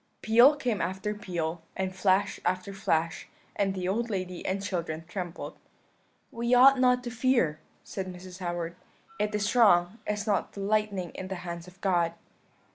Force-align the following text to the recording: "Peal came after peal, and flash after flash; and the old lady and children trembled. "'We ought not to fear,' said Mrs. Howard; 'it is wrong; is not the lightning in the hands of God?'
"Peal 0.23 0.55
came 0.55 0.81
after 0.81 1.13
peal, 1.13 1.61
and 1.77 1.93
flash 1.95 2.39
after 2.43 2.73
flash; 2.73 3.27
and 3.55 3.75
the 3.75 3.87
old 3.87 4.09
lady 4.09 4.43
and 4.47 4.63
children 4.63 5.05
trembled. 5.07 5.55
"'We 6.31 6.55
ought 6.55 6.79
not 6.79 7.03
to 7.03 7.11
fear,' 7.11 7.59
said 7.83 8.07
Mrs. 8.11 8.39
Howard; 8.39 8.75
'it 9.19 9.35
is 9.35 9.55
wrong; 9.55 9.99
is 10.07 10.25
not 10.25 10.53
the 10.53 10.61
lightning 10.61 11.11
in 11.11 11.27
the 11.27 11.35
hands 11.45 11.67
of 11.67 11.79
God?' 11.81 12.15